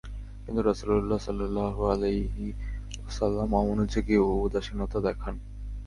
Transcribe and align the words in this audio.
কিন্তু 0.43 0.61
রাসূল 0.61 0.89
সাল্লাল্লাহু 1.19 1.81
আলাইহি 1.85 2.47
ওয়াসাল্লাম 2.99 3.49
অমনোযোগী 3.53 4.15
ও 4.17 4.27
উদাসীনতা 4.45 4.97
দেখান। 4.99 5.35